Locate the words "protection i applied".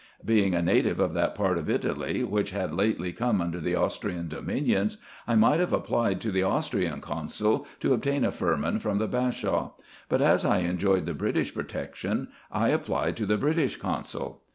11.53-13.15